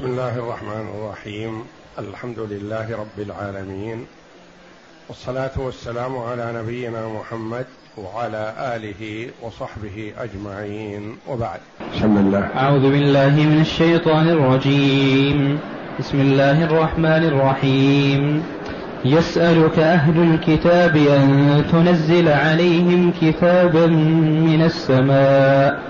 بسم 0.00 0.08
الله 0.08 0.38
الرحمن 0.38 0.86
الرحيم. 0.94 1.64
الحمد 1.98 2.38
لله 2.38 2.86
رب 2.92 3.18
العالمين. 3.18 4.06
والصلاة 5.08 5.50
والسلام 5.56 6.18
على 6.18 6.52
نبينا 6.56 7.08
محمد 7.08 7.64
وعلى 7.96 8.54
آله 8.58 9.30
وصحبه 9.42 10.12
أجمعين. 10.18 11.18
وبعد. 11.28 11.60
بسم 11.96 12.18
الله. 12.18 12.48
أعوذ 12.56 12.82
بالله 12.82 13.28
من 13.28 13.60
الشيطان 13.60 14.28
الرجيم. 14.28 15.58
بسم 16.00 16.20
الله 16.20 16.64
الرحمن 16.64 17.24
الرحيم. 17.24 18.42
يسألك 19.04 19.78
أهل 19.78 20.34
الكتاب 20.34 20.96
أن 20.96 21.64
تنزل 21.72 22.28
عليهم 22.28 23.12
كتابا 23.20 23.86
من 23.86 24.62
السماء. 24.62 25.89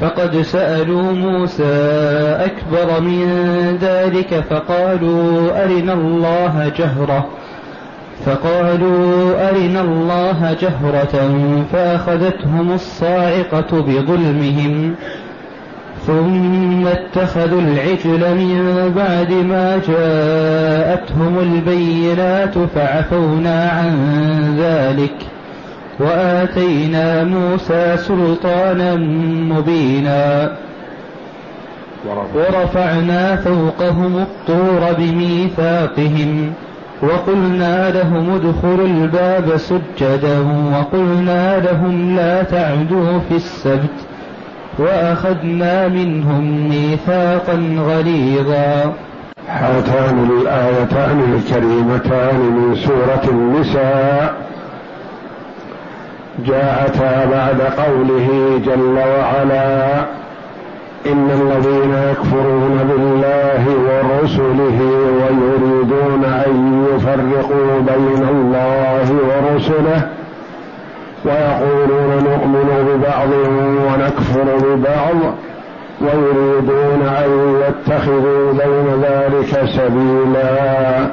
فقد 0.00 0.36
سألوا 0.42 1.12
موسى 1.12 1.72
أكبر 2.38 3.00
من 3.00 3.26
ذلك 3.80 4.44
فقالوا 4.50 5.64
أرنا 5.64 5.92
الله 5.92 6.72
جهرة 6.78 7.26
فقالوا 8.26 9.48
أرنا 9.48 9.80
الله 9.80 10.56
جهرة 10.60 11.30
فأخذتهم 11.72 12.72
الصاعقة 12.72 13.80
بظلمهم 13.80 14.94
ثم 16.06 16.86
اتخذوا 16.86 17.60
العجل 17.60 18.34
من 18.34 18.92
بعد 18.96 19.32
ما 19.32 19.80
جاءتهم 19.88 21.38
البينات 21.38 22.58
فعفونا 22.58 23.70
عن 23.70 23.96
ذلك. 24.58 25.14
وآتينا 26.00 27.24
موسى 27.24 27.96
سلطانا 27.96 28.96
مبينا 29.50 30.52
ورفعنا 32.34 33.36
فوقهم 33.36 34.16
الطور 34.16 34.92
بميثاقهم 34.98 36.52
وقلنا 37.02 37.90
لهم 37.90 38.30
ادخلوا 38.30 38.86
الباب 38.86 39.56
سجدا 39.56 40.38
وقلنا 40.72 41.58
لهم 41.58 42.16
لا 42.16 42.42
تعدوا 42.42 43.18
في 43.28 43.36
السبت 43.36 43.96
وأخذنا 44.78 45.88
منهم 45.88 46.68
ميثاقا 46.68 47.76
غليظا. 47.78 48.92
هاتان 49.48 50.30
الآيتان 50.30 51.34
الكريمتان 51.34 52.40
من 52.40 52.74
سورة 52.74 53.24
النساء. 53.28 54.49
جاءتا 56.38 57.24
بعد 57.24 57.60
قوله 57.60 58.60
جل 58.66 58.98
وعلا 58.98 60.00
إن 61.06 61.30
الذين 61.30 61.94
يكفرون 62.10 62.78
بالله 62.90 63.64
ورسله 63.66 64.80
ويريدون 65.20 66.24
أن 66.24 66.84
يفرقوا 66.94 67.80
بين 67.80 68.28
الله 68.28 69.12
ورسله 69.28 70.08
ويقولون 71.24 72.24
نؤمن 72.24 72.68
ببعض 72.88 73.30
ونكفر 73.86 74.66
ببعض 74.66 75.34
ويريدون 76.00 77.02
أن 77.02 77.62
يتخذوا 77.68 78.52
بين 78.52 79.02
ذلك 79.02 79.66
سبيلا 79.66 81.06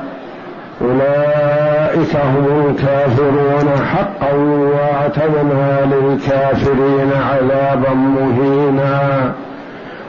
أولئك 0.81 1.66
هم 2.15 2.69
الكافرون 2.69 3.69
حقا 3.93 4.33
واعتدنا 4.73 5.85
للكافرين 5.85 7.11
عذابا 7.29 7.93
مهينا. 7.93 9.33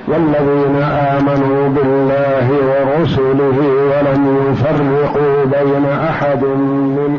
والذين 0.08 0.77
آمنوا 0.83 1.69
بالله 1.69 2.47
ورسله 2.50 3.58
ولم 3.91 4.22
يفرقوا 4.50 5.45
بين 5.45 5.86
أحد 6.11 6.45
من 6.45 7.19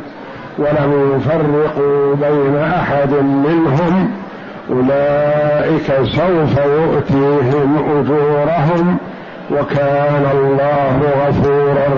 ولم 0.60 1.16
يفرقوا 1.16 2.16
بين 2.16 2.56
أحد 2.58 3.14
منهم. 3.24 4.12
أولئك 4.70 5.88
سوف 5.88 6.58
يؤتيهم 6.66 7.78
أجورهم 7.98 8.98
وكان 9.52 10.26
الله 10.34 11.00
غفورا 11.22 11.89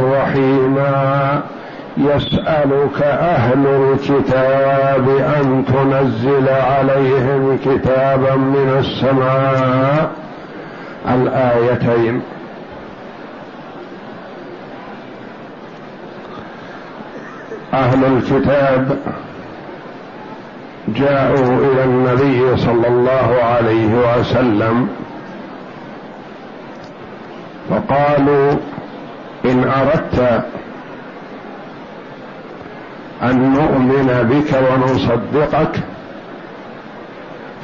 يسألك 2.15 3.01
أهل 3.01 3.67
الكتاب 3.67 5.09
أن 5.09 5.65
تنزل 5.65 6.49
عليهم 6.49 7.57
كتابا 7.65 8.35
من 8.35 8.75
السماء. 8.79 10.11
الآيتين. 11.09 12.21
أهل 17.73 18.05
الكتاب 18.05 18.97
جاءوا 20.87 21.57
إلى 21.57 21.83
النبي 21.83 22.57
صلى 22.57 22.87
الله 22.87 23.39
عليه 23.43 24.19
وسلم 24.19 24.87
فقالوا 27.69 28.51
إن 29.45 29.63
أردت 29.63 30.43
أن 33.23 33.53
نؤمن 33.53 34.27
بك 34.31 34.59
ونصدقك. 34.71 35.75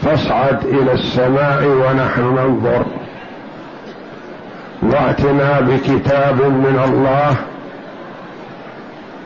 فاصعد 0.04 0.66
إلى 0.66 0.92
السماء 0.92 1.64
ونحن 1.66 2.22
ننظر. 2.22 2.86
وأتنا 4.84 5.60
بكتاب 5.60 6.42
من 6.42 6.82
الله 6.86 7.36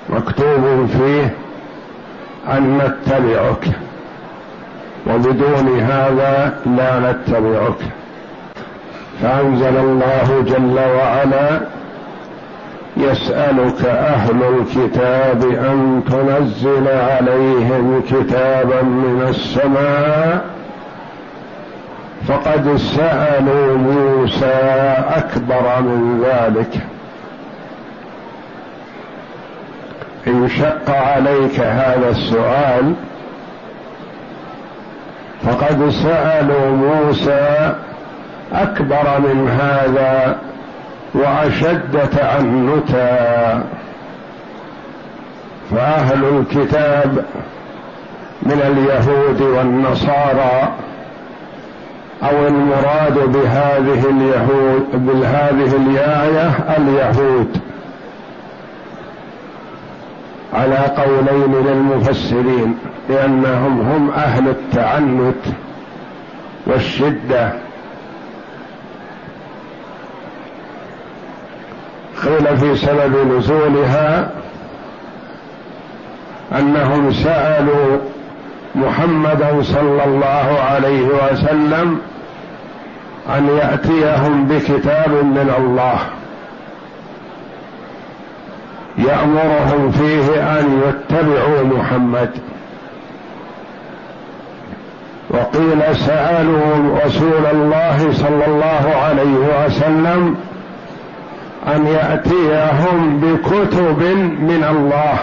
مكتوب 0.09 0.89
فيه 0.97 1.33
أن 2.57 2.77
نتبعك. 2.77 3.65
وبدون 5.07 5.79
هذا 5.79 6.53
لا 6.65 7.11
نتبعك. 7.11 7.81
فأنزل 9.21 9.77
الله 9.77 10.43
جل 10.47 10.79
وعلا 10.79 11.61
يسألك 12.97 13.85
أهل 13.85 14.43
الكتاب 14.43 15.43
أن 15.43 16.03
تنزل 16.11 16.87
عليهم 16.87 18.03
كتابا 18.09 18.81
من 18.81 19.25
السماء. 19.29 20.45
فقد 22.27 22.75
سألوا 22.77 23.77
موسى 23.77 24.55
أكبر 25.15 25.81
من 25.81 26.23
ذلك. 26.25 26.77
إن 30.27 30.49
شق 30.49 30.89
عليك 30.89 31.59
هذا 31.59 32.09
السؤال 32.09 32.93
فقد 35.43 35.89
سألوا 35.89 36.71
موسى 36.71 37.73
أكبر 38.53 39.19
من 39.19 39.49
هذا 39.49 40.37
وأشد 41.13 42.09
تعنتا 42.11 43.63
فأهل 45.71 46.23
الكتاب 46.23 47.25
من 48.43 48.61
اليهود 48.61 49.41
والنصارى 49.41 50.73
أو 52.23 52.47
المراد 52.47 53.31
بهذه 53.31 54.09
اليهود 54.09 55.05
بهذه 55.05 55.75
الآية 55.75 56.49
اليهود. 56.77 57.57
على 60.53 60.77
قولين 60.77 61.65
للمفسرين 61.65 62.77
لأنهم 63.09 63.81
هم 63.81 64.11
أهل 64.11 64.49
التعنت 64.49 65.45
والشدة. 66.67 67.53
قيل 72.25 72.57
في 72.57 72.75
سبب 72.75 73.37
نزولها 73.37 74.29
أنهم 76.59 77.13
سألوا 77.13 77.97
محمدا 78.75 79.63
صلى 79.63 80.03
الله 80.05 80.59
عليه 80.71 81.01
وسلم 81.01 81.99
أن 83.37 83.47
يأتيهم 83.57 84.45
بكتاب 84.45 85.09
من 85.09 85.53
الله 85.57 85.99
يأمرهم 88.97 89.91
فيه 89.91 90.59
أن 90.59 90.81
يتبعوا 90.87 91.63
محمد. 91.63 92.29
وقيل 95.29 95.95
سالوا 95.95 96.99
رسول 97.05 97.45
الله 97.51 98.11
صلى 98.11 98.45
الله 98.45 98.91
عليه 98.95 99.65
وسلم 99.65 100.35
أن 101.67 101.87
يأتيهم 101.87 103.19
بكتب 103.19 104.03
من 104.39 104.65
الله. 104.69 105.19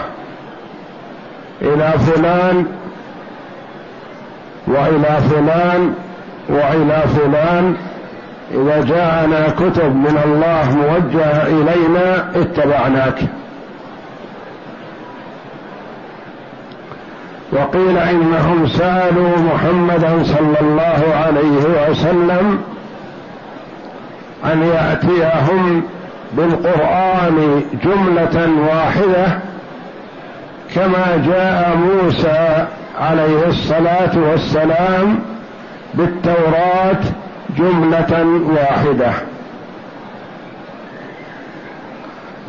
إلى 1.61 1.93
فلان 1.99 2.65
وإلى 4.67 5.17
فلان 5.29 5.93
وإلى 6.49 7.03
فلان. 7.15 7.75
إذا 8.51 8.83
جاءنا 8.83 9.49
كتب 9.49 9.95
من 9.95 10.21
الله 10.25 10.77
موجهة 10.77 11.47
إلينا 11.47 12.31
اتبعناك. 12.35 13.19
وقيل 17.51 17.97
إنهم 17.97 18.67
سألوا 18.67 19.37
محمدا 19.37 20.23
صلى 20.23 20.59
الله 20.61 21.01
عليه 21.25 21.89
وسلم 21.89 22.61
أن 24.45 24.63
يأتيهم 24.63 25.83
بالقرآن 26.31 27.63
جملة 27.83 28.49
واحدة 28.67 29.39
كما 30.75 31.23
جاء 31.27 31.77
موسى 31.77 32.67
عليه 33.01 33.47
الصلاة 33.47 34.17
والسلام 34.31 35.19
بالتوراة 35.93 37.01
جملة 37.57 38.41
واحدة. 38.49 39.11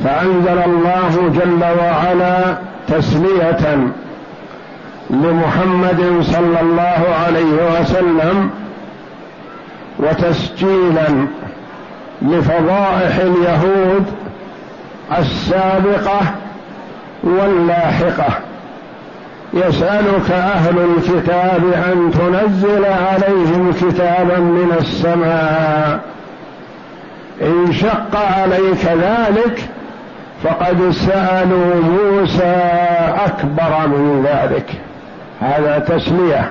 فأنزل 0.04 0.58
الله 0.66 1.32
جل 1.34 1.64
وعلا 1.80 2.56
تسلية 2.88 3.88
لمحمد 5.10 6.18
صلى 6.22 6.60
الله 6.60 7.02
عليه 7.26 7.80
وسلم 7.80 8.50
وتسجيلا 9.98 11.26
لفضائح 12.22 13.16
اليهود 13.16 14.04
السابقة 15.18 16.20
واللاحقة. 17.22 18.38
يسألك 19.54 20.30
أهل 20.30 20.78
الكتاب 20.78 21.72
أن 21.92 22.10
تنزل 22.10 22.84
عليهم 22.84 23.72
كتابا 23.72 24.38
من 24.38 24.72
السماء. 24.80 26.00
إن 27.42 27.72
شق 27.72 28.16
عليك 28.16 28.84
ذلك 28.84 29.68
فقد 30.44 30.90
سألوا 30.90 31.74
موسى 31.74 32.56
أكبر 33.26 33.88
من 33.88 34.26
ذلك. 34.26 34.70
هذا 35.40 35.78
تسلية 35.78 36.50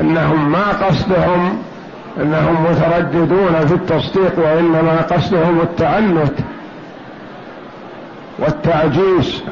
أنهم 0.00 0.52
ما 0.52 0.68
قصدهم 0.86 1.62
أنهم 2.22 2.66
مترددون 2.70 3.66
في 3.66 3.74
التصديق 3.74 4.38
وإنما 4.38 5.02
قصدهم 5.10 5.60
التعنت 5.60 6.32
والتعجيز 8.38 9.42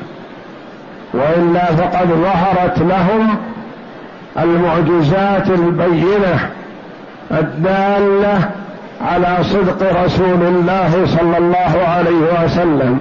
والا 1.15 1.65
فقد 1.65 2.09
ظهرت 2.09 2.79
لهم 2.79 3.37
المعجزات 4.39 5.49
البينة 5.51 6.51
الدالة 7.31 8.51
على 9.01 9.37
صدق 9.43 10.03
رسول 10.05 10.43
الله 10.43 11.07
صلى 11.07 11.39
الله 11.39 11.87
عليه 11.89 12.45
وسلم. 12.45 12.99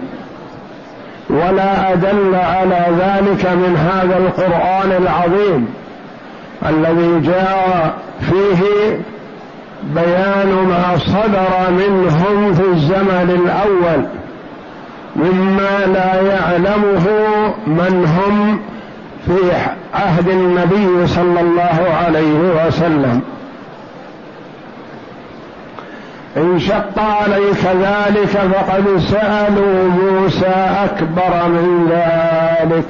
ولا 1.30 1.94
أدل 1.94 2.36
على 2.36 2.86
ذلك 3.00 3.45
من 3.45 3.77
هذا 3.92 4.18
القرآن 4.18 4.92
العظيم 5.01 5.68
الذي 6.65 7.19
جاء 7.19 7.94
فيه 8.19 8.98
بيان 9.84 10.68
ما 10.70 10.98
صدر 10.98 11.72
منهم 11.72 12.54
في 12.54 12.62
الزمن 12.62 13.42
الأول 13.46 14.06
مما 15.16 15.86
لا 15.86 16.22
يعلمه 16.22 17.08
من 17.68 18.06
هم 18.06 18.60
في 19.26 19.52
عهد 19.94 20.28
النبي 20.28 21.08
صلى 21.08 21.42
الله 21.42 21.88
عليه 22.06 22.68
وسلم. 22.68 23.22
إن 26.38 26.60
شق 26.60 27.00
عليك 27.00 27.66
ذلك 27.66 28.28
فقد 28.28 28.98
سألوا 28.98 29.90
موسى 29.90 30.70
أكبر 30.84 31.48
من 31.48 31.88
ذلك. 31.92 32.88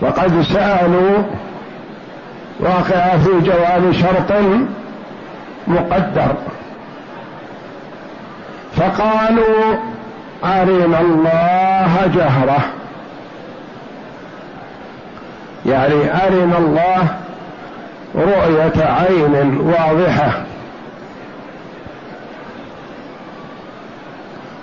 فقد 0.00 0.42
سألوا 0.42 1.22
واقع 2.62 3.16
في 3.16 3.40
جواب 3.40 3.92
شرط 3.92 4.32
مقدر. 5.66 6.34
فقالوا 8.76 9.74
أرنا 10.44 11.00
الله 11.00 12.10
جهرة. 12.14 12.58
يعني 15.66 16.26
أرنا 16.26 16.58
الله 16.58 17.08
رؤية 18.14 18.84
عين 18.84 19.60
واضحة. 19.60 20.42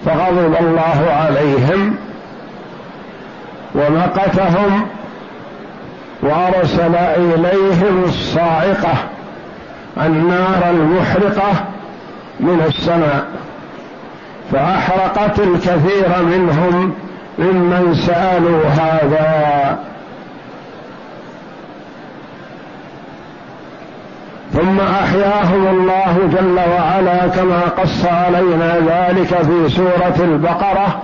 فغضب 0.06 0.56
الله 0.60 1.12
عليهم 1.12 1.96
ومقتهم 3.76 4.88
وارسل 6.22 6.96
إليهم 6.96 8.04
الصاعقة 8.04 8.94
النار 9.98 10.70
المحرقة 10.70 11.52
من 12.40 12.62
السماء 12.68 13.26
فأحرقت 14.52 15.40
الكثير 15.40 16.24
منهم 16.24 16.94
ممن 17.40 17.94
سألوا 18.08 18.64
هذا. 18.66 19.80
ثم 24.54 24.80
أحياهم 24.80 25.68
الله 25.68 26.30
جل 26.34 26.60
وعلا 26.60 27.28
كما 27.28 27.62
قص 27.62 28.06
علينا 28.06 28.76
ذلك 28.78 29.28
في 29.28 29.70
سورة 29.70 30.16
البقرة 30.20 31.02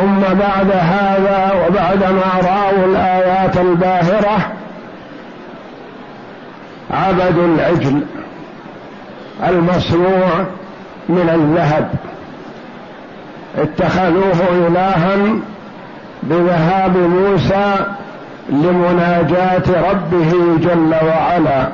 ثم 0.00 0.20
بعد 0.20 0.70
هذا 0.72 1.52
وبعدما 1.66 2.22
رأوا 2.42 2.86
الآيات 2.86 3.56
الباهرة 3.56 4.38
عبدوا 6.90 7.46
العجل 7.46 8.00
المصنوع 9.48 10.28
من 11.08 11.30
الذهب 11.34 11.90
اتخذوه 13.58 14.66
إلها 14.66 15.16
بذهاب 16.22 16.96
موسى 16.96 17.74
لمناجاة 18.48 19.90
ربه 19.90 20.32
جل 20.60 20.94
وعلا. 21.06 21.68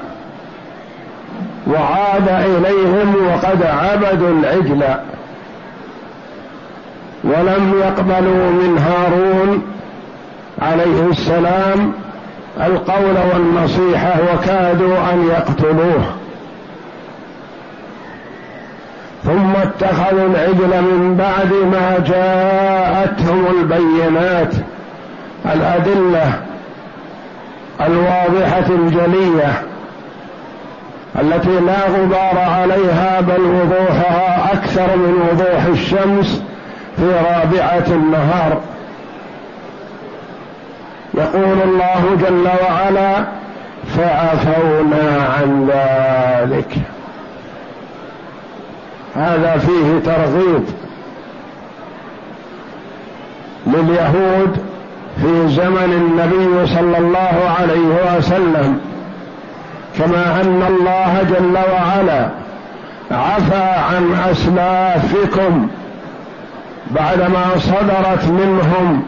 وعاد 1.67 2.29
إليهم 2.29 3.15
وقد 3.27 3.63
عبدوا 3.63 4.31
العجل. 4.31 4.82
ولم 7.25 7.75
يقبلوا 7.81 8.51
من 8.51 8.79
هارون 8.79 9.63
عليه 10.63 11.07
السلام 11.11 11.93
القول 12.61 13.17
والنصيحة 13.33 14.15
وكادوا 14.33 14.97
أن 15.13 15.29
يقتلوه. 15.29 16.05
ثم 19.25 19.57
اتخذوا 19.57 20.27
العجل 20.29 20.83
من 20.83 21.17
بعد 21.19 21.53
ما 21.53 21.99
جاءتهم 22.07 23.47
البينات 23.61 24.55
الأدلة 25.47 26.33
الواضحة 27.81 28.67
الجلية 28.69 29.63
التي 31.21 31.61
لا 31.61 31.87
غبار 31.89 32.39
عليها 32.39 33.21
بل 33.21 33.41
وضوحها 33.41 34.53
أكثر 34.53 34.97
من 34.97 35.29
وضوح 35.33 35.65
الشمس 35.65 36.43
في 36.96 37.06
رابعة 37.06 37.86
النهار. 37.89 38.60
يقول 41.15 41.58
الله 41.65 42.17
جل 42.20 42.48
وعلا 42.65 43.24
فعفونا 43.96 45.29
عن 45.39 45.70
ذلك. 45.70 46.79
هذا 49.17 49.58
فيه 49.58 50.13
ترغيب 50.13 50.65
لليهود 53.67 54.56
في 55.22 55.48
زمن 55.48 55.93
النبي 55.93 56.67
صلى 56.67 56.98
الله 56.98 57.55
عليه 57.60 58.17
وسلم 58.17 58.81
كما 59.98 60.41
أن 60.41 60.63
الله 60.69 61.22
جل 61.22 61.58
وعلا 61.72 62.29
عفى 63.10 63.65
عن 63.94 64.15
أسلافكم 64.31 65.69
بعدما 66.94 67.44
صدرت 67.58 68.29
منهم 68.29 69.03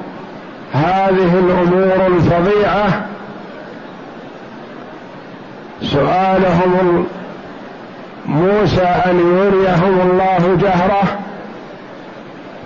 هذه 0.73 1.39
الأمور 1.39 2.07
الفظيعة 2.07 3.07
سؤالهم 5.83 7.07
موسى 8.27 8.83
أن 8.83 9.19
يريهم 9.19 10.11
الله 10.11 10.57
جهرة 10.61 11.03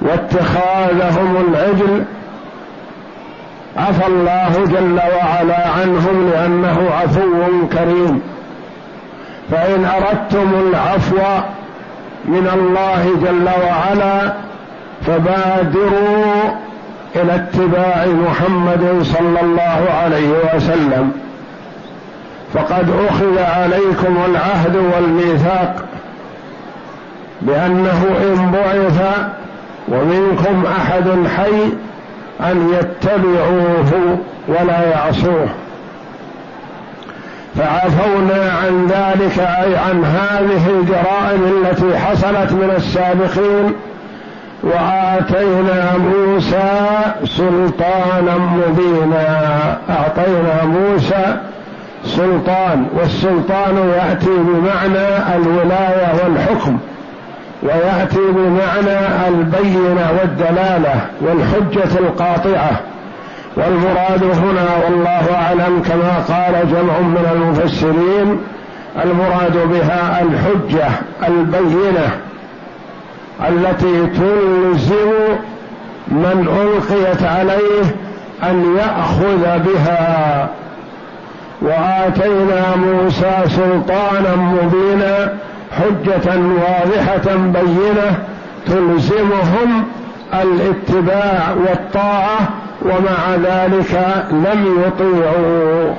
واتخاذهم 0.00 1.36
العجل. 1.48 2.04
عفى 3.76 4.06
الله 4.06 4.52
جل 4.66 5.00
وعلا 5.16 5.68
عنهم 5.68 6.30
لأنه 6.30 6.90
عفو 7.02 7.68
كريم. 7.72 8.22
فإن 9.50 9.84
أردتم 9.84 10.68
العفو 10.68 11.16
من 12.24 12.50
الله 12.54 13.10
جل 13.22 13.48
وعلا 13.64 14.32
فبادروا 15.06 16.50
إلى 17.16 17.34
اتباع 17.34 18.06
محمد 18.06 19.02
صلى 19.02 19.40
الله 19.40 19.86
عليه 20.02 20.30
وسلم. 20.54 21.12
فقد 22.54 22.90
أخذ 23.08 23.38
عليكم 23.38 24.16
العهد 24.30 24.76
والميثاق 24.76 25.84
بأنه 27.42 28.06
إن 28.22 28.52
بعث 28.52 29.28
ومنكم 29.88 30.64
أحد 30.66 31.04
حي 31.36 31.72
أن 32.40 32.74
يتبعوه 32.74 34.18
ولا 34.48 34.90
يعصوه. 34.90 35.46
فعفونا 37.58 38.52
عن 38.52 38.86
ذلك 38.86 39.38
أي 39.38 39.76
عن 39.76 40.04
هذه 40.04 40.70
الجرائم 40.70 41.64
التي 41.64 41.98
حصلت 41.98 42.52
من 42.52 42.72
السابقين 42.76 43.72
وآتينا 44.62 45.96
موسى 45.98 46.88
سلطانا 47.24 48.36
مبينا. 48.38 49.26
أعطينا 49.90 50.64
موسى 50.64 51.36
سلطان 52.04 52.86
والسلطان 52.96 53.76
يأتي 53.96 54.26
بمعنى 54.26 55.36
الولاية 55.36 56.12
والحكم 56.24 56.78
ويأتي 57.62 58.18
بمعنى 58.18 59.28
البينة 59.28 60.10
والدلالة 60.20 61.00
والحجة 61.20 61.98
القاطعة. 61.98 62.80
والمراد 63.56 64.24
هنا 64.24 64.66
والله 64.84 65.34
أعلم 65.34 65.82
كما 65.82 66.24
قال 66.28 66.70
جمع 66.70 66.98
من 67.00 67.26
المفسرين 67.32 68.40
المراد 69.04 69.68
بها 69.72 70.22
الحجة 70.22 70.88
البينة. 71.28 72.10
التي 73.48 74.06
تلزم 74.06 75.10
من 76.08 76.48
ألقيت 76.60 77.22
عليه 77.22 77.84
أن 78.42 78.76
يأخذ 78.76 79.58
بها. 79.58 80.48
وآتينا 81.62 82.76
موسى 82.76 83.36
سلطانا 83.46 84.36
مبينا 84.36 85.36
حجة 85.78 86.36
واضحة 86.36 87.36
بينة 87.36 88.18
تلزمهم 88.66 89.84
الاتباع 90.34 91.54
والطاعة 91.66 92.38
ومع 92.82 93.34
ذلك 93.34 94.24
لم 94.30 94.82
يطيعوا. 94.86 95.94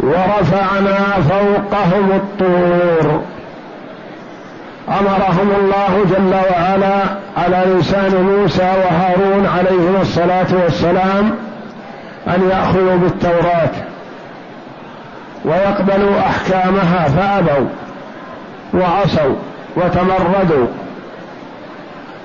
ورفعنا 0.00 0.98
فوقهم 1.28 2.10
الطور. 2.14 3.20
أمرهم 4.88 5.50
الله 5.60 6.04
جل 6.10 6.34
وعلا 6.34 7.02
على 7.36 7.64
لسان 7.66 8.22
موسى 8.22 8.62
وهارون 8.62 9.46
عليهما 9.46 10.02
الصلاة 10.02 10.46
والسلام 10.64 11.30
أن 12.28 12.48
يأخذوا 12.50 12.96
بالتوراة 12.96 13.70
ويقبلوا 15.44 16.20
أحكامها 16.20 17.08
فأبوا 17.08 17.66
وعصوا 18.74 19.34
وتمردوا 19.76 20.66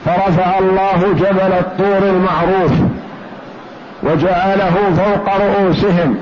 فرفع 0.06 0.60
الله 0.60 1.13
جبل 1.13 1.54
الطور 1.54 2.10
المعروف 2.10 2.72
وجعله 4.04 4.74
فوق 4.98 5.36
رؤوسهم 5.36 6.18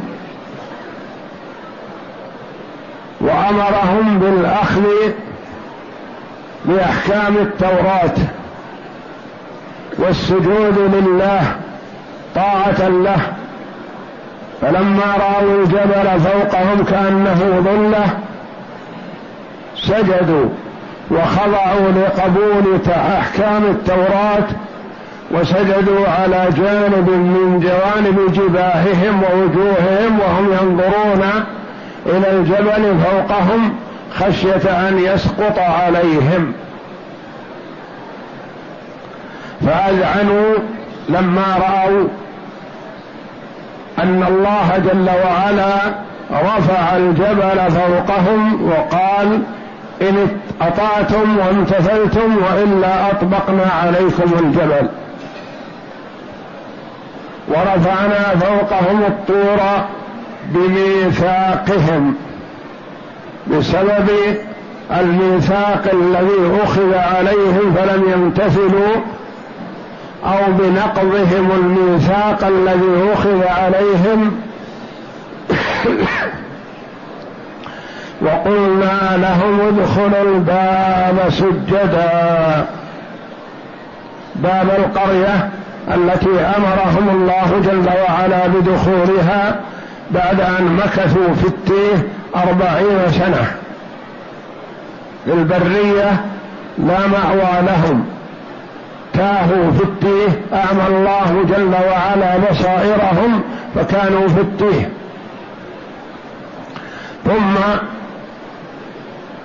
وأمرهم 3.21 4.19
بالأخذ 4.19 4.83
باحكام 6.67 7.37
التوراة 7.37 8.17
والسجود 9.97 10.77
لله 10.93 11.41
طاعة 12.35 12.87
له. 12.87 13.19
فلما 14.61 15.15
رأوا 15.19 15.63
الجبل 15.63 16.19
فوقهم 16.19 16.83
كأنه 16.83 17.61
ظلة 17.65 18.05
سجدوا 19.75 20.49
وخضعوا 21.11 21.91
لقبول 21.91 22.79
أحكام 22.89 23.63
التوراة 23.63 24.47
وسجدوا 25.31 26.07
على 26.07 26.47
جانب 26.57 27.09
من 27.09 27.59
جوانب 27.59 28.33
جباههم 28.33 29.23
ووجوههم 29.23 30.19
وهم 30.19 30.51
ينظرون 30.51 31.43
إلى 32.05 32.31
الجبل 32.31 32.97
فوقهم. 33.03 33.75
خشية 34.19 34.89
أن 34.89 34.99
يسقط 34.99 35.59
عليهم. 35.59 36.53
فأذعنوا 39.65 40.55
لما 41.09 41.57
رأوا 41.57 42.07
أن 43.99 44.23
الله 44.27 44.77
جل 44.77 45.09
وعلا 45.09 45.75
رفع 46.31 46.95
الجبل 46.97 47.71
فوقهم 47.71 48.69
وقال 48.71 49.41
إن 50.01 50.27
أطعتم 50.61 51.37
وامتثلتم 51.37 52.37
وإلا 52.37 53.11
أطبقنا 53.11 53.71
عليكم 53.83 54.45
الجبل. 54.45 54.87
ورفعنا 57.47 58.35
فوقهم 58.39 59.03
الطور 59.07 59.59
بميثاقهم. 60.45 62.15
بسبب 63.51 64.09
الميثاق 64.99 65.83
الذي 65.93 66.61
أخذ 66.63 66.93
عليهم 66.93 67.73
فلم 67.75 68.03
يمتثلوا 68.13 68.95
أو 70.25 70.51
بنقضهم 70.51 71.51
الميثاق 71.51 72.47
الذي 72.47 73.13
أخذ 73.13 73.43
عليهم. 73.47 74.31
وقلنا 78.21 79.17
لهم 79.17 79.61
ادخلوا 79.67 80.35
الباب 80.35 81.29
سجدا. 81.29 82.65
باب 84.35 84.69
القرية 84.77 85.49
التي 85.95 86.39
أمرهم 86.39 87.09
الله 87.09 87.61
جل 87.65 87.89
وعلا 88.09 88.47
بدخولها. 88.47 89.59
بعد 90.11 90.41
أن 90.41 90.75
مكثوا 90.75 91.33
في 91.33 91.47
التيه 91.47 92.07
أربعين 92.35 93.11
سنة. 93.11 93.51
البرية 95.27 96.25
لا 96.77 97.07
مأوى 97.07 97.61
لهم. 97.61 98.05
تاهوا 99.13 99.71
في 99.71 99.83
التيه 99.83 100.41
أعمى 100.53 100.87
الله 100.87 101.45
جل 101.49 101.73
وعلا 101.89 102.37
بصائرهم 102.37 103.41
فكانوا 103.75 104.27
في 104.27 104.41
التيه 104.41 104.89
ثم 107.25 107.55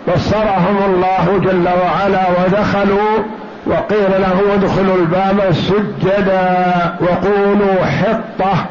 بصرهم 0.09 0.77
الله 0.87 1.41
جل 1.43 1.69
وعلا 1.69 2.23
ودخلوا 2.31 3.19
وقيل 3.67 4.21
لهم 4.21 4.51
ادخلوا 4.55 4.97
الباب 4.97 5.53
سجدا 5.53 6.95
وقولوا 7.01 7.85
حطة. 7.85 8.67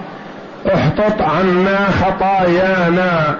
احطط 0.65 1.21
عنا 1.21 1.77
خطايانا. 2.01 3.37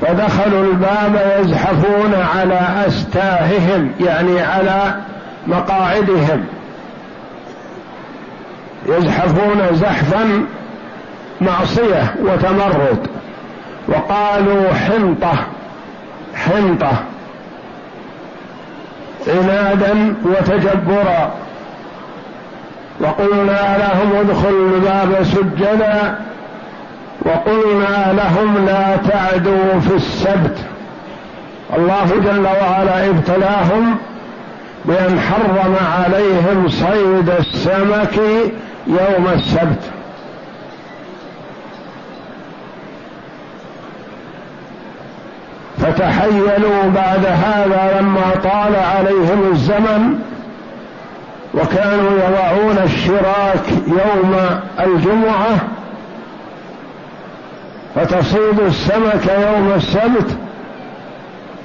فدخلوا 0.00 0.64
الباب 0.64 1.40
يزحفون 1.40 2.14
على 2.34 2.60
أستاههم 2.86 3.92
يعني 4.00 4.40
على 4.40 4.94
مقاعدهم. 5.46 6.44
يزحفون 8.86 9.68
زحفا 9.72 10.46
معصية 11.40 12.14
وتمرد. 12.22 13.06
وقالوا 13.88 14.72
حنطة 14.72 15.34
حنطة. 16.34 16.92
عنادا 19.28 20.14
وتجبرا. 20.24 21.41
وقلنا 23.02 23.78
لهم 23.78 24.12
ادخلوا 24.20 24.70
الباب 24.74 25.22
سجدا 25.22 26.18
وقلنا 27.24 28.12
لهم 28.12 28.66
لا 28.66 28.96
تعدوا 28.96 29.80
في 29.80 29.94
السبت. 29.94 30.58
الله 31.76 32.06
جل 32.24 32.46
وعلا 32.46 33.06
ابتلاهم 33.06 33.96
بأن 34.84 35.20
حرم 35.20 35.76
عليهم 35.98 36.68
صيد 36.68 37.30
السمك 37.30 38.16
يوم 38.86 39.28
السبت. 39.34 39.90
فتحيلوا 45.78 46.82
بعد 46.94 47.26
هذا 47.26 48.00
لما 48.00 48.34
طال 48.44 48.76
عليهم 48.76 49.50
الزمن 49.52 50.31
وكانوا 51.54 52.10
يضعون 52.10 52.78
الشراك 52.84 53.70
يوم 53.86 54.36
الجمعة 54.80 55.56
فتصيد 57.94 58.60
السمك 58.60 59.26
يوم 59.26 59.72
السبت 59.76 60.36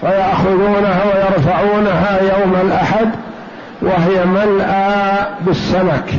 فيأخذونها 0.02 1.02
ويرفعونها 1.06 2.20
يوم 2.22 2.56
الأحد 2.62 3.10
وهي 3.82 4.26
ملأى 4.26 5.26
بالسمك. 5.42 6.14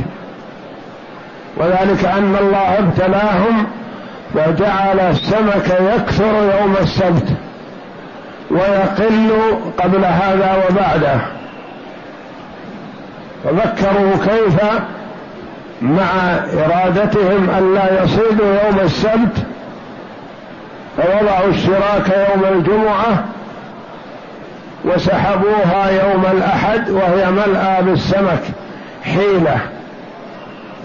وذلك 1.57 2.05
أن 2.05 2.35
الله 2.41 2.79
ابتلاهم 2.79 3.67
وجعل 4.35 4.99
السمك 4.99 5.79
يكثر 5.95 6.33
يوم 6.59 6.75
السبت 6.81 7.27
ويقل 8.51 9.31
قبل 9.77 10.05
هذا 10.05 10.63
وبعده. 10.69 11.38
فذكروا 13.43 14.11
كيف 14.25 14.63
مع 15.81 16.09
إرادتهم 16.53 17.49
ألا 17.57 18.03
يصيدوا 18.03 18.55
يوم 18.65 18.79
السبت 18.79 19.45
فوضعوا 20.97 21.47
الشراك 21.49 22.27
يوم 22.29 22.57
الجمعة 22.57 23.23
وسحبوها 24.85 25.89
يوم 25.89 26.25
الأحد 26.31 26.89
وهي 26.89 27.31
ملأى 27.31 27.83
بالسمك 27.83 28.41
حيلة. 29.03 29.57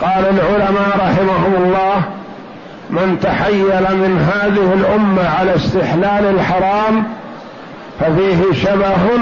قال 0.01 0.25
العلماء 0.25 0.97
رحمهم 0.97 1.55
الله 1.65 2.03
من 2.91 3.19
تحيل 3.23 3.97
من 3.97 4.31
هذه 4.33 4.73
الأمة 4.75 5.29
على 5.39 5.57
استحلال 5.57 6.35
الحرام 6.35 7.05
ففيه 8.01 8.53
شبه 8.53 9.17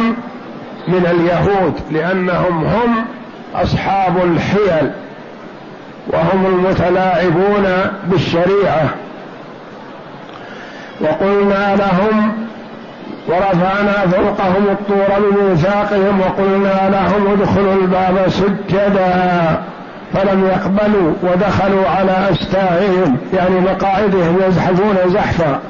من 0.89 1.07
اليهود 1.07 1.75
لأنهم 1.91 2.65
هم 2.65 3.05
أصحاب 3.55 4.17
الحيل 4.25 4.91
وهم 6.07 6.47
المتلاعبون 6.47 7.67
بالشريعة. 8.05 8.89
وقلنا 11.01 11.77
لهم 11.77 12.33
ورفعنا 13.29 13.93
فوقهم 13.93 14.67
الطور 14.71 15.31
بميثاقهم 15.31 16.21
وقلنا 16.21 16.91
لهم 16.91 17.33
ادخلوا 17.33 17.75
الباب 17.75 18.29
سجدا 18.29 19.63
فلم 20.15 20.47
يقبلوا 20.47 21.13
ودخلوا 21.23 21.89
على 21.89 22.31
أستاعهم 22.31 23.17
يعني 23.35 23.61
مقاعدهم 23.61 24.39
يزحفون 24.49 24.97
زحفا. 25.07 25.61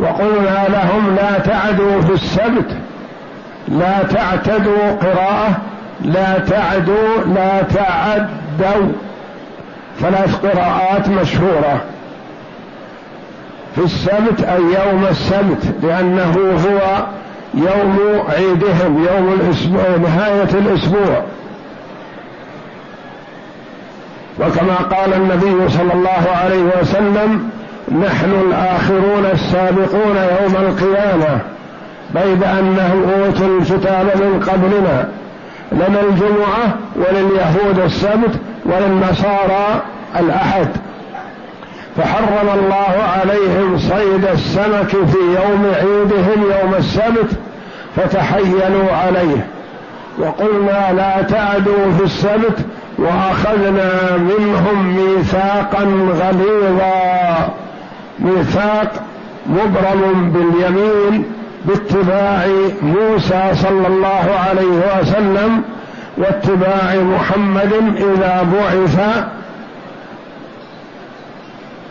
وقلنا 0.00 0.64
لهم 0.68 1.16
لا 1.16 1.38
تعدوا 1.38 2.00
في 2.00 2.12
السبت 2.12 2.76
لا 3.68 4.02
تعتدوا 4.02 4.92
قراءة 5.02 5.71
لا 6.04 6.38
تعدوا 6.38 7.24
لا 7.34 7.62
تعدوا. 7.62 8.92
ثلاث 10.00 10.46
قراءات 10.46 11.08
مشهورة. 11.08 11.80
في 13.74 13.84
السبت 13.84 14.40
أي 14.40 14.62
يوم 14.62 15.06
السبت 15.10 15.64
لأنه 15.82 16.58
هو 16.66 17.04
يوم 17.54 18.22
عيدهم 18.28 19.06
يوم 19.12 19.40
الأسبوع 19.40 19.96
نهاية 20.02 20.48
الأسبوع. 20.54 21.22
وكما 24.40 24.74
قال 24.74 25.14
النبي 25.14 25.68
صلى 25.68 25.92
الله 25.92 26.30
عليه 26.44 26.62
وسلم 26.80 27.50
نحن 28.04 28.30
الآخرون 28.46 29.26
السابقون 29.32 30.16
يوم 30.16 30.56
القيامة 30.56 31.38
بيد 32.14 32.44
أنهم 32.44 33.04
أوتوا 33.10 33.58
الكتاب 33.60 34.06
من 34.16 34.48
قبلنا. 34.48 35.08
لنا 35.72 36.00
الجمعة 36.00 36.74
ولليهود 36.96 37.78
السبت 37.84 38.40
وللنصارى 38.64 39.82
الأحد. 40.20 40.68
فحرم 41.96 42.48
الله 42.58 43.02
عليهم 43.20 43.78
صيد 43.78 44.24
السمك 44.24 44.88
في 44.88 45.18
يوم 45.18 45.72
عيدهم 45.76 46.42
يوم 46.42 46.74
السبت 46.78 47.30
فتحيلوا 47.96 48.92
عليه. 48.92 49.46
وقلنا 50.18 50.92
لا 50.92 51.22
تعدوا 51.22 51.92
في 51.98 52.04
السبت 52.04 52.58
وأخذنا 52.98 54.16
منهم 54.16 54.96
ميثاقا 54.96 55.84
غليظا. 56.20 57.48
ميثاق 58.18 58.92
مبرم 59.46 60.32
باليمين 60.32 61.24
باتباع 61.64 62.46
موسى 62.82 63.50
صلى 63.54 63.86
الله 63.86 64.30
عليه 64.48 65.00
وسلم 65.00 65.62
واتباع 66.16 66.94
محمد 66.94 67.72
إذا 67.96 68.48
بعث 68.52 69.24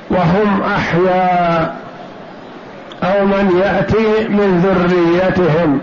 وهم 0.09 0.61
احياء 0.61 1.75
أو 3.03 3.25
من 3.25 3.61
يأتي 3.63 4.27
من 4.29 4.61
ذريتهم. 4.65 5.79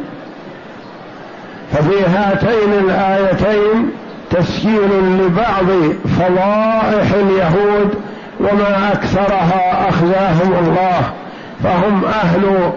ففي 1.73 2.05
هاتين 2.07 2.73
الآيتين 2.73 3.91
تسجيل 4.31 4.91
لبعض 5.21 5.93
فضائح 6.19 7.13
اليهود 7.15 7.95
وما 8.41 8.93
أكثرها 8.93 9.89
أخزاهم 9.89 10.53
الله 10.67 11.01
فهم 11.65 12.05
أهل 12.05 12.73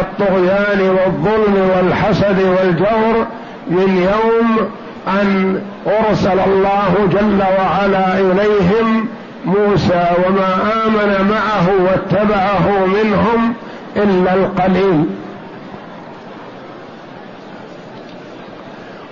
الطغيان 0.00 0.80
والظلم 0.80 1.70
والحسد 1.76 2.38
والجور 2.38 3.26
من 3.70 4.08
يوم 4.12 4.70
أن 5.08 5.60
أرسل 5.86 6.40
الله 6.46 6.94
جل 7.12 7.42
وعلا 7.58 8.18
إليهم 8.18 9.08
موسى 9.44 10.06
وما 10.26 10.54
آمن 10.86 11.30
معه 11.30 11.68
واتبعه 11.84 12.86
منهم 12.86 13.54
إلا 13.96 14.34
القليل. 14.34 15.04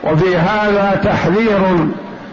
وفي 0.04 0.36
هذا 0.36 1.00
تحذير 1.04 1.60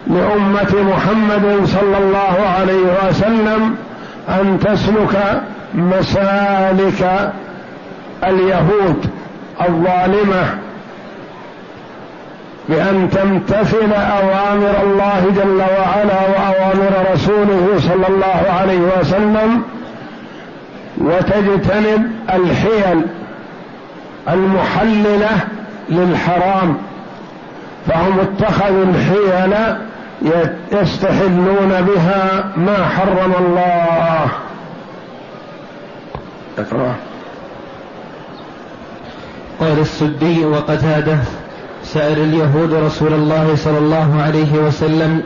لأمة 0.06 0.74
محمد 0.92 1.60
صلى 1.64 1.98
الله 1.98 2.36
عليه 2.58 3.08
وسلم 3.08 3.76
أن 4.28 4.58
تسلك 4.60 5.42
مسالك 5.74 7.32
اليهود 8.24 9.10
الظالمة 9.68 10.58
بأن 12.68 13.10
تمتثل 13.10 13.92
أوامر 13.92 14.74
الله 14.82 15.32
جل 15.36 15.60
وعلا 15.60 16.20
وأوامر 16.28 17.12
رسوله 17.12 17.78
صلى 17.78 18.08
الله 18.08 18.52
عليه 18.60 18.80
وسلم 19.00 19.62
وتجتنب 20.98 22.12
الحيل 22.34 23.02
المحللة 24.28 25.30
للحرام. 25.88 26.76
فهم 27.88 28.20
اتخذوا 28.20 28.84
الحيل 28.84 29.54
يستحلون 30.72 31.86
بها 31.88 32.44
ما 32.56 32.88
حرم 32.96 33.32
الله. 33.40 34.28
اقرأ. 36.58 36.94
قال 39.60 39.78
السدي 39.78 40.44
وقتاده 40.44 41.18
سأل 41.84 42.18
اليهود 42.18 42.74
رسول 42.74 43.12
الله 43.12 43.56
صلى 43.56 43.78
الله 43.78 44.22
عليه 44.22 44.52
وسلم 44.52 45.22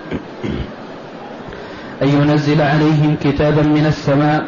أن 2.02 2.08
ينزل 2.08 2.62
عليهم 2.62 3.16
كتابا 3.24 3.62
من 3.62 3.86
السماء 3.86 4.44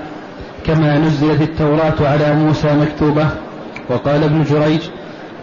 كما 0.67 0.99
نزلت 0.99 1.43
التوراة 1.43 1.95
على 2.01 2.35
موسى 2.35 2.75
مكتوبة. 2.75 3.27
وقال 3.91 4.25
ابن 4.25 4.45
جريج 4.51 4.81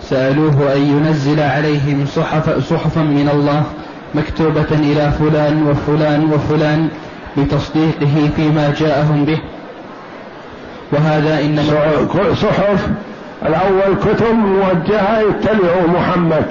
سألوه 0.02 0.74
أن 0.76 0.82
ينزل 0.82 1.40
عليهم 1.40 2.06
صحف 2.06 2.70
صحفا 2.70 3.02
من 3.02 3.30
الله 3.34 3.64
مكتوبة 4.16 4.72
إلى 4.72 5.12
فلان 5.12 5.68
وفلان 5.68 6.34
وفلان 6.34 6.90
بتصديقه 7.38 8.30
فيما 8.36 8.74
جاءهم 8.80 9.26
به. 9.26 9.42
وهذا 10.92 11.40
إنما 11.40 12.08
صحف 12.34 12.88
الأول 13.46 13.96
كتب 14.06 14.34
موجهة 14.36 15.20
يتبعوا 15.20 15.88
محمد 16.00 16.46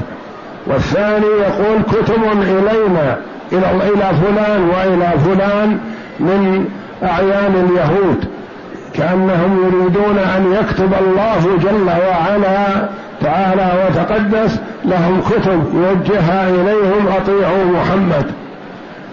والثاني 0.67 1.27
يقول 1.27 1.83
كتب 1.83 2.23
إلينا 2.43 3.17
إلى 3.53 4.11
فلان 4.23 4.71
وإلى 4.71 5.11
فلان 5.25 5.79
من 6.21 6.69
أعيان 7.03 7.69
اليهود 7.69 8.25
كأنهم 8.95 9.59
يريدون 9.67 10.19
أن 10.19 10.53
يكتب 10.53 10.95
الله 11.01 11.59
جل 11.63 11.87
وعلا 11.87 12.89
تعالى 13.23 13.71
وتقدس 13.87 14.61
لهم 14.85 15.21
كتب 15.21 15.75
يوجهها 15.75 16.49
إليهم 16.49 17.09
أطيعوا 17.09 17.65
محمد. 17.65 18.27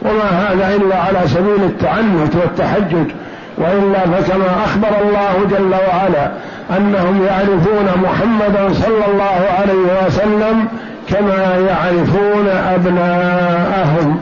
وما 0.01 0.29
هذا 0.29 0.75
إلا 0.75 0.95
على 1.01 1.27
سبيل 1.27 1.63
التعنت 1.63 2.35
والتحجج 2.35 3.11
وإلا 3.57 3.99
فكما 3.99 4.63
أخبر 4.65 4.87
الله 5.01 5.47
جل 5.49 5.71
وعلا 5.71 6.31
أنهم 6.77 7.23
يعرفون 7.23 8.03
محمدا 8.03 8.73
صلى 8.73 9.05
الله 9.11 9.47
عليه 9.59 10.07
وسلم 10.07 10.67
كما 11.09 11.57
يعرفون 11.69 12.47
أبناءهم. 12.47 14.19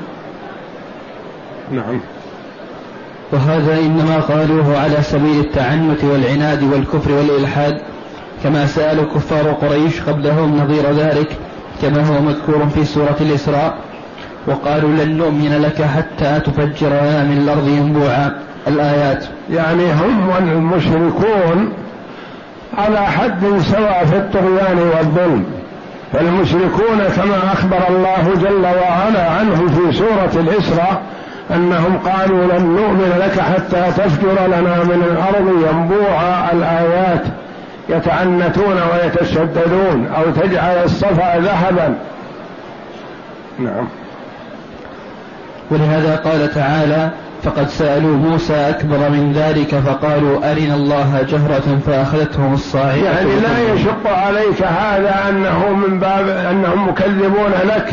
نعم. 1.71 1.99
وهذا 3.31 3.79
إنما 3.79 4.19
قالوه 4.19 4.77
على 4.77 5.01
سبيل 5.01 5.39
التعنت 5.39 6.03
والعناد 6.03 6.63
والكفر 6.63 7.12
والإلحاد 7.12 7.81
كما 8.43 8.65
سأل 8.65 9.10
كفار 9.15 9.51
قريش 9.51 10.01
قبلهم 10.01 10.58
نظير 10.58 10.91
ذلك 10.91 11.27
كما 11.81 12.08
هو 12.08 12.21
مذكور 12.21 12.67
في 12.67 12.86
سورة 12.86 13.15
الإسراء 13.21 13.77
وقالوا 14.47 14.89
لن 14.89 15.17
نؤمن 15.17 15.62
لك 15.62 15.81
حتى 15.81 16.39
تفجر 16.39 16.89
من 17.23 17.38
الأرض 17.43 17.67
ينبوعا. 17.67 18.31
الآيات. 18.67 19.25
يعني 19.51 19.93
هم 19.93 20.29
المشركون 20.38 21.73
على 22.77 22.99
حد 22.99 23.59
سواء 23.71 24.05
في 24.05 24.15
الطغيان 24.17 24.77
والظلم. 24.77 25.45
فالمشركون 26.13 26.97
كما 27.15 27.53
أخبر 27.53 27.79
الله 27.89 28.33
جل 28.41 28.65
وعلا 28.65 29.29
عنهم 29.29 29.67
في 29.67 29.97
سورة 29.97 30.41
الإسراء 30.43 31.01
أنهم 31.51 31.97
قالوا 31.97 32.43
لن 32.43 32.65
نؤمن 32.65 33.13
لك 33.19 33.39
حتى 33.39 34.01
تفجر 34.01 34.47
لنا 34.47 34.83
من 34.83 35.03
الأرض 35.11 35.47
ينبوع 35.69 36.51
الآيات 36.53 37.23
يتعنتون 37.89 38.77
ويتشددون 38.93 40.07
أو 40.17 40.31
تجعل 40.31 40.83
الصفا 40.83 41.39
ذهبا. 41.39 41.95
نعم. 43.59 43.88
ولهذا 45.71 46.15
قال 46.15 46.53
تعالى 46.53 47.09
فقد 47.45 47.69
سألوا 47.69 48.17
موسى 48.17 48.53
أكبر 48.53 49.10
من 49.10 49.34
ذلك 49.34 49.75
فقالوا 49.75 50.51
أرنا 50.51 50.75
الله 50.75 51.25
جهرة 51.29 51.79
فأخذتهم 51.88 52.53
الصاعقة 52.53 52.95
يعني 52.95 53.29
لا 53.39 53.73
يشق 53.73 54.08
عليك 54.08 54.63
هذا 54.63 55.29
أنه 55.29 55.69
من 55.69 55.99
باب 55.99 56.29
أنهم 56.29 56.89
مكذبون 56.89 57.51
لك. 57.65 57.91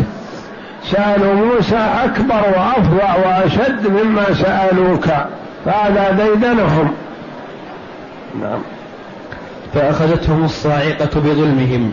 سألوا 0.84 1.34
موسى 1.34 1.86
أكبر 2.04 2.42
وأفظع 2.56 3.16
وأشد 3.16 3.86
مما 3.86 4.24
سألوك. 4.34 5.06
فهذا 5.64 6.10
ديدنهم. 6.10 6.92
نعم. 8.40 8.60
فأخذتهم 9.74 10.44
الصاعقة 10.44 11.20
بظلمهم 11.20 11.92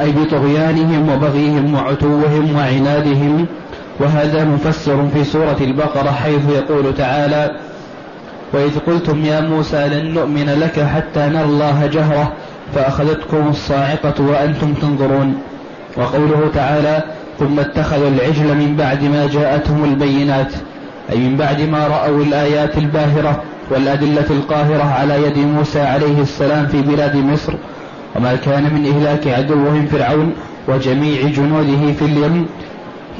أي 0.00 0.12
بطغيانهم 0.12 1.08
وبغيهم 1.08 1.74
وعتوهم 1.74 2.56
وعنادهم 2.56 3.46
وهذا 4.00 4.44
مفسر 4.44 5.08
في 5.14 5.24
سورة 5.24 5.56
البقرة 5.60 6.10
حيث 6.10 6.50
يقول 6.50 6.94
تعالى 6.94 7.50
وإذ 8.52 8.78
قلتم 8.78 9.24
يا 9.24 9.40
موسى 9.40 9.88
لن 9.88 10.14
نؤمن 10.14 10.58
لك 10.60 10.80
حتى 10.80 11.20
نرى 11.20 11.44
الله 11.44 11.86
جهرة 11.86 12.32
فأخذتكم 12.74 13.48
الصاعقة 13.48 14.14
وأنتم 14.22 14.74
تنظرون. 14.74 15.38
وقوله 15.96 16.50
تعالى 16.54 17.02
ثم 17.38 17.60
اتخذوا 17.60 18.08
العجل 18.08 18.54
من 18.54 18.76
بعد 18.78 19.04
ما 19.04 19.26
جاءتهم 19.26 19.84
البينات 19.84 20.52
أي 21.12 21.18
من 21.18 21.36
بعد 21.36 21.60
ما 21.60 21.86
رأوا 21.86 22.22
الآيات 22.22 22.78
الباهرة 22.78 23.42
والأدلة 23.70 24.26
القاهرة 24.30 24.84
على 24.84 25.22
يد 25.22 25.38
موسى 25.38 25.80
عليه 25.80 26.20
السلام 26.20 26.66
في 26.66 26.82
بلاد 26.82 27.16
مصر 27.16 27.54
وما 28.16 28.36
كان 28.36 28.62
من 28.62 28.86
إهلاك 28.86 29.26
عدوهم 29.26 29.86
فرعون 29.86 30.32
وجميع 30.68 31.22
جنوده 31.22 31.92
في 31.92 32.04
اليم 32.04 32.46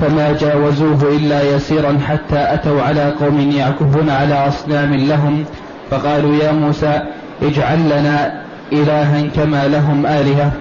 فما 0.00 0.32
جاوزوه 0.40 1.02
إلا 1.02 1.42
يسيرا 1.42 1.98
حتى 2.08 2.54
أتوا 2.54 2.82
على 2.82 3.12
قوم 3.20 3.40
يعكفون 3.40 4.10
على 4.10 4.48
أصنام 4.48 4.94
لهم 4.94 5.44
فقالوا 5.90 6.36
يا 6.36 6.52
موسى 6.52 7.00
اجعل 7.42 7.78
لنا 7.78 8.42
إلها 8.72 9.22
كما 9.36 9.68
لهم 9.68 10.06
آلهة. 10.06 10.52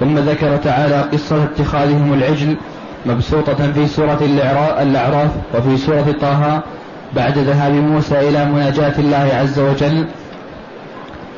ثم 0.00 0.18
ذكر 0.18 0.56
تعالى 0.56 1.04
قصة 1.12 1.44
اتخاذهم 1.44 2.12
العجل 2.12 2.56
مبسوطة 3.06 3.72
في 3.72 3.86
سورة 3.86 4.18
الأعراف 4.82 5.30
وفي 5.54 5.76
سورة 5.76 6.14
طه 6.20 6.62
بعد 7.16 7.38
ذهاب 7.38 7.72
موسى 7.72 8.28
إلى 8.28 8.44
مناجاة 8.44 8.98
الله 8.98 9.30
عز 9.40 9.58
وجل. 9.58 10.06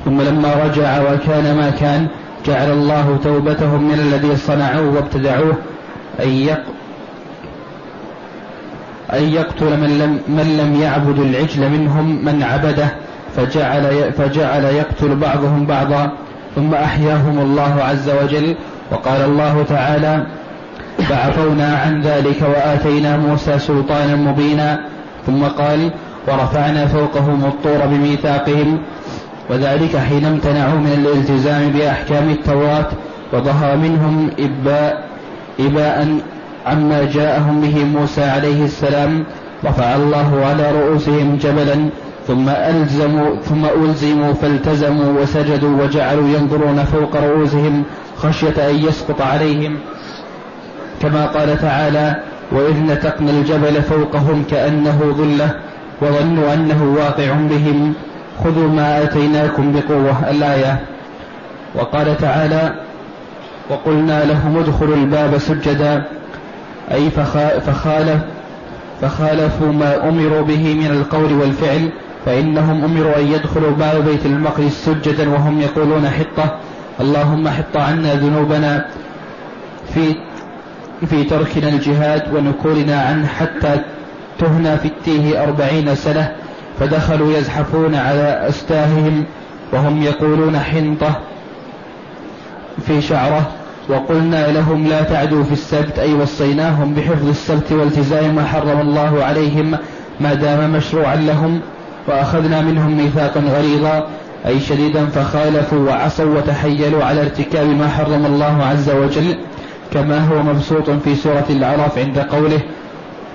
ثم 0.05 0.21
لما 0.21 0.55
رجع 0.65 1.13
وكان 1.13 1.57
ما 1.57 1.71
كان 1.71 2.07
جعل 2.47 2.71
الله 2.71 3.19
توبتهم 3.25 3.89
من 3.89 3.95
الذي 3.95 4.37
صنعوه 4.37 4.95
وابتدعوه 4.95 5.57
أن 6.23 6.29
أن 9.15 9.23
يقتل 9.23 9.81
من 9.81 9.99
لم, 9.99 10.35
من 10.37 10.57
لم 10.57 10.83
يعبد 10.83 11.19
العجل 11.19 11.71
منهم 11.71 12.25
من 12.25 12.43
عبده 12.43 12.89
فجعل, 13.37 14.13
فجعل 14.13 14.65
يقتل 14.65 15.17
بعضهم 15.17 15.67
بعضا 15.67 16.13
ثم 16.55 16.75
أحياهم 16.75 17.39
الله 17.39 17.83
عز 17.83 18.11
وجل. 18.11 18.55
وقال 18.91 19.21
الله 19.23 19.65
تعالى 19.69 20.27
فعفونا 20.99 21.77
عن 21.77 22.03
ذلك 22.03 22.43
وآتينا 22.43 23.17
موسى 23.17 23.59
سلطانا 23.59 24.17
مبينا. 24.17 24.81
ثم 25.27 25.45
قال 25.45 25.91
ورفعنا 26.29 26.87
فوقهم 26.87 27.45
الطور 27.45 27.87
بميثاقهم 27.87 28.79
وذلك 29.51 29.97
حين 29.97 30.25
امتنعوا 30.25 30.79
من 30.79 30.93
الالتزام 30.93 31.69
بأحكام 31.69 32.31
التوراة 32.31 32.87
وظهر 33.33 33.77
منهم 33.77 34.31
إباء 34.39 35.05
إباء 35.61 36.19
عما 36.67 37.05
جاءهم 37.05 37.61
به 37.61 37.85
موسى 37.85 38.25
عليه 38.25 38.65
السلام 38.65 39.25
رفع 39.65 39.95
الله 39.97 40.45
على 40.45 40.73
رؤوسهم 40.73 41.37
جبلا 41.37 41.89
ثم 42.27 42.49
ألزموا 42.49 43.37
ثم 43.43 43.65
ألزموا 43.65 44.33
فالتزموا 44.33 45.21
وسجدوا 45.21 45.83
وجعلوا 45.83 46.29
ينظرون 46.29 46.85
فوق 46.85 47.17
رؤوسهم 47.17 47.85
خشية 48.17 48.71
أن 48.71 48.75
يسقط 48.75 49.23
عليهم. 49.23 49.79
كما 51.03 51.27
قال 51.27 51.59
تعالى 51.59 52.17
وإذ 52.53 52.77
نتقنا 52.83 53.31
الجبل 53.31 53.83
فوقهم 53.83 54.45
كأنه 54.51 55.15
ظلة 55.19 55.51
وظنوا 56.03 56.55
أنه 56.55 56.95
واقع 56.99 57.33
بهم. 57.33 57.95
خذوا 58.45 58.69
ما 58.69 59.03
آتيناكم 59.03 59.73
بقوة. 59.73 60.31
الآية. 60.31 60.81
وقال 61.75 62.17
تعالى 62.17 62.75
وقلنا 63.71 64.25
لهم 64.25 64.59
ادخلوا 64.59 64.97
الباب 64.97 65.39
سجدا 65.39 66.05
أي 66.93 67.11
فخالف 67.11 68.23
فخالفوا 69.01 69.73
ما 69.73 70.09
أمروا 70.09 70.43
به 70.43 70.75
من 70.75 70.87
القول 70.87 71.33
والفعل 71.33 71.91
فإنهم 72.27 72.85
أمروا 72.85 73.17
أن 73.17 73.27
يدخلوا 73.27 73.71
باب 73.71 74.05
بيت 74.05 74.27
المقدس 74.27 74.85
سجدا 74.85 75.31
وهم 75.31 75.61
يقولون 75.61 76.09
حطة. 76.09 76.59
اللهم 77.01 77.49
حط 77.49 77.77
عنا 77.77 78.15
ذنوبنا 78.15 78.87
في 79.95 80.15
في 81.07 81.25
تركنا 81.25 81.69
الجهاد 81.69 82.35
ونكولنا 82.35 83.03
عنه 83.03 83.27
حتى 83.27 83.81
تهنى 84.39 84.77
في 84.77 84.89
التيه 84.89 85.43
أربعين 85.43 85.95
سنة. 85.95 86.33
فدخلوا 86.81 87.39
يزحفون 87.39 87.95
على 87.95 88.47
أستاههم 88.49 89.25
وهم 89.73 90.03
يقولون 90.03 90.59
حنطة 90.59 91.21
في 92.87 93.03
شعره. 93.03 93.51
وقلنا 93.89 94.53
لهم 94.53 94.87
لا 94.87 95.03
تعدوا 95.03 95.45
في 95.45 95.53
السبت 95.53 95.99
أي 95.99 96.15
وصيناهم 96.15 96.95
بحفظ 96.95 97.29
السبت 97.29 97.73
والتزام 97.73 98.35
ما 98.35 98.45
حرم 98.45 98.81
الله 98.81 99.25
عليهم 99.25 99.77
ما 100.21 100.35
دام 100.35 100.73
مشروعا 100.73 101.17
لهم 101.17 101.61
وأخذنا 102.09 102.61
منهم 102.61 102.97
ميثاقا 102.97 103.41
غليظا 103.41 104.07
أي 104.47 104.61
شديدا 104.61 105.07
فخالفوا 105.07 105.89
وعصوا 105.89 106.39
وتحيلوا 106.39 107.05
على 107.05 107.21
ارتكاب 107.21 107.67
ما 107.67 107.89
حرم 107.89 108.27
الله 108.27 108.65
عز 108.65 108.91
وجل 108.91 109.37
كما 109.93 110.19
هو 110.19 110.43
مبسوط 110.43 110.91
في 110.91 111.15
سورة 111.15 111.47
العراف 111.51 111.99
عند 111.99 112.19
قوله 112.19 112.61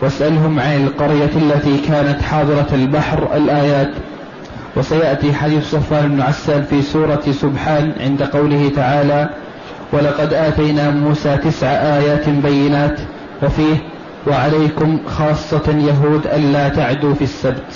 واسألهم 0.01 0.59
عن 0.59 0.83
القرية 0.83 1.31
التي 1.35 1.77
كانت 1.77 2.21
حاضرة 2.21 2.67
البحر 2.73 3.27
الآيات. 3.35 3.89
وسيأتي 4.75 5.33
حديث 5.33 5.71
صفوان 5.71 6.07
بن 6.07 6.21
عسال 6.21 6.63
في 6.63 6.81
سورة 6.81 7.23
سبحان 7.31 7.91
عند 7.99 8.23
قوله 8.23 8.71
تعالى 8.75 9.29
ولقد 9.93 10.33
آتينا 10.33 10.89
موسى 10.89 11.37
تسع 11.37 11.67
آيات 11.67 12.29
بينات 12.29 12.99
وفيه 13.43 13.75
وعليكم 14.27 14.99
خاصة 15.07 15.77
يهود 15.77 16.27
ألا 16.27 16.69
تعدوا 16.69 17.13
في 17.13 17.21
السبت. 17.23 17.73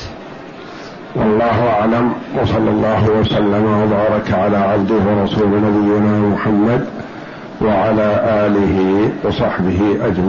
والله 1.16 1.70
أعلم 1.70 2.14
وصلى 2.42 2.70
الله 2.70 3.10
وسلم 3.10 3.66
وبارك 3.66 4.34
على 4.34 4.58
عبده 4.58 4.96
ورسول 4.96 5.48
نبينا 5.48 6.20
محمد 6.20 6.86
وعلى 7.62 8.22
آله 8.46 9.10
وصحبه 9.24 9.80
أجمعين. 10.02 10.22